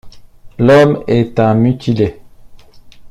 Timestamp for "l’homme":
0.57-1.03